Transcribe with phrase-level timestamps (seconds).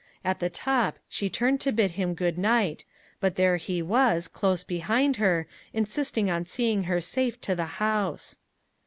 [0.25, 2.85] At the top she turned to bid him good night,
[3.19, 8.39] but there he was, close behind her, insisting on seeing her safe to the house.